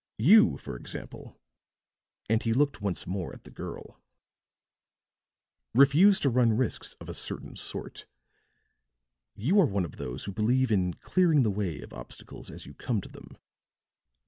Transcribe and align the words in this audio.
You, 0.17 0.57
for 0.57 0.75
example," 0.75 1.39
and 2.27 2.41
he 2.41 2.53
looked 2.53 2.81
once 2.81 3.05
more 3.05 3.31
at 3.35 3.43
the 3.43 3.51
girl, 3.51 4.01
"refuse 5.75 6.19
to 6.21 6.29
run 6.31 6.53
risks 6.57 6.95
of 6.99 7.07
a 7.07 7.13
certain 7.13 7.55
sort. 7.55 8.07
You 9.35 9.59
are 9.59 9.67
one 9.67 9.85
of 9.85 9.97
those 9.97 10.23
who 10.23 10.31
believe 10.31 10.71
in 10.71 10.95
clearing 10.95 11.43
the 11.43 11.51
way 11.51 11.81
of 11.81 11.93
obstacles 11.93 12.49
as 12.49 12.65
you 12.65 12.73
come 12.73 12.99
to 13.01 13.09
them. 13.09 13.37